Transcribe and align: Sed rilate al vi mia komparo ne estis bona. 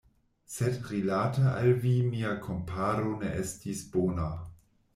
Sed 0.53 0.87
rilate 0.91 1.43
al 1.49 1.75
vi 1.83 1.93
mia 2.13 2.31
komparo 2.47 3.15
ne 3.25 3.33
estis 3.45 3.87
bona. 3.97 4.31